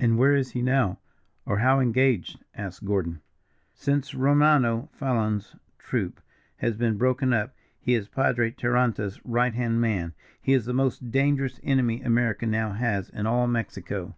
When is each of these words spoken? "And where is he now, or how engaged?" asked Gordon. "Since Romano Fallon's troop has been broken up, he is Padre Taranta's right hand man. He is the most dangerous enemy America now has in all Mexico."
"And 0.00 0.16
where 0.16 0.34
is 0.34 0.52
he 0.52 0.62
now, 0.62 0.98
or 1.44 1.58
how 1.58 1.78
engaged?" 1.78 2.42
asked 2.54 2.86
Gordon. 2.86 3.20
"Since 3.74 4.14
Romano 4.14 4.88
Fallon's 4.94 5.56
troop 5.78 6.22
has 6.56 6.74
been 6.78 6.96
broken 6.96 7.34
up, 7.34 7.54
he 7.78 7.92
is 7.92 8.08
Padre 8.08 8.50
Taranta's 8.52 9.20
right 9.26 9.52
hand 9.52 9.78
man. 9.82 10.14
He 10.40 10.54
is 10.54 10.64
the 10.64 10.72
most 10.72 11.10
dangerous 11.10 11.60
enemy 11.62 12.00
America 12.00 12.46
now 12.46 12.72
has 12.72 13.10
in 13.10 13.26
all 13.26 13.46
Mexico." 13.46 14.16